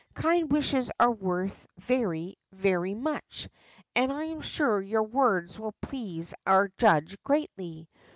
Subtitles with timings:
[0.15, 3.47] Kind wishes are worth very, very much,
[3.95, 7.87] and I am sure your words will please our judge greatly.